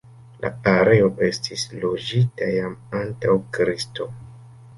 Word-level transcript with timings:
La 0.43 0.49
areo 0.71 1.09
estis 1.27 1.65
loĝita 1.83 2.49
jam 2.55 2.75
antaŭ 3.01 3.37
Kristo. 3.59 4.11